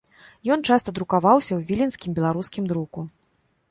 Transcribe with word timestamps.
Ён 0.55 0.63
часта 0.69 0.89
друкаваўся 1.01 1.53
ў 1.59 1.71
віленскім 1.71 2.11
беларускім 2.19 2.63
друку. 2.75 3.11